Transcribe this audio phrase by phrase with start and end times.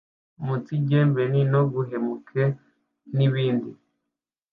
[0.41, 2.43] umunsigembene, no guhemuke,
[3.15, 3.69] n’ibindi.